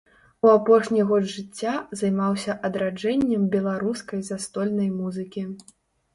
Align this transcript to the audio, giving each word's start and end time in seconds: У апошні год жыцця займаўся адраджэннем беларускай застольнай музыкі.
У 0.45 0.47
апошні 0.51 1.01
год 1.11 1.27
жыцця 1.33 1.73
займаўся 1.99 2.57
адраджэннем 2.71 3.45
беларускай 3.59 4.27
застольнай 4.33 4.89
музыкі. 4.99 5.47